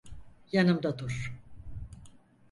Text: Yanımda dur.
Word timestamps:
Yanımda 0.51 0.97
dur. 0.99 1.33